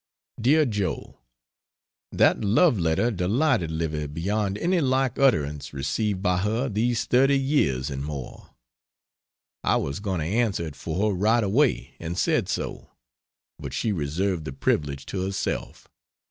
[0.41, 1.19] DEAR JOE,
[2.11, 7.91] That love letter delighted Livy beyond any like utterance received by her these thirty years
[7.91, 8.49] and more.
[9.63, 12.89] I was going to answer it for her right away, and said so;
[13.59, 15.87] but she reserved the privilege to herself.